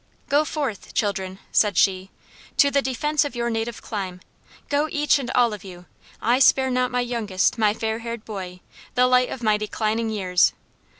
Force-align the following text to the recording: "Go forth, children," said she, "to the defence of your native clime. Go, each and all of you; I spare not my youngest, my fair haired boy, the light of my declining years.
"Go 0.29 0.45
forth, 0.45 0.95
children," 0.95 1.37
said 1.51 1.77
she, 1.77 2.09
"to 2.57 2.71
the 2.71 2.81
defence 2.81 3.23
of 3.23 3.35
your 3.35 3.51
native 3.51 3.83
clime. 3.83 4.19
Go, 4.67 4.89
each 4.91 5.19
and 5.19 5.29
all 5.35 5.53
of 5.53 5.63
you; 5.63 5.85
I 6.19 6.39
spare 6.39 6.71
not 6.71 6.89
my 6.89 7.01
youngest, 7.01 7.59
my 7.59 7.75
fair 7.75 7.99
haired 7.99 8.25
boy, 8.25 8.61
the 8.95 9.05
light 9.05 9.29
of 9.29 9.43
my 9.43 9.57
declining 9.57 10.09
years. 10.09 10.53